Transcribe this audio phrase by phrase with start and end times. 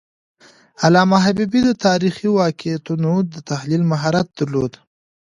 [0.83, 4.73] علامه حبیبي د تاریخي واقعیتونو د تحلیل مهارت درلود.